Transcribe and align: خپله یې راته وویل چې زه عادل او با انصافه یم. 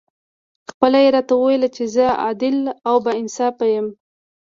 خپله 0.71 0.97
یې 1.03 1.09
راته 1.15 1.33
وویل 1.37 1.63
چې 1.75 1.83
زه 1.95 2.05
عادل 2.23 2.55
او 2.87 2.95
با 3.03 3.11
انصافه 3.21 3.65
یم. 3.75 3.87